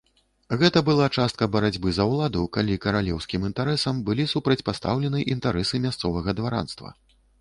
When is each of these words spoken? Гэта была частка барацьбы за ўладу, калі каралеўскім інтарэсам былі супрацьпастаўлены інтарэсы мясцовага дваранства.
Гэта 0.61 0.79
была 0.85 1.05
частка 1.17 1.47
барацьбы 1.55 1.89
за 1.97 2.07
ўладу, 2.11 2.41
калі 2.57 2.77
каралеўскім 2.85 3.45
інтарэсам 3.49 4.01
былі 4.07 4.27
супрацьпастаўлены 4.35 5.19
інтарэсы 5.37 5.75
мясцовага 5.89 6.29
дваранства. 6.41 6.89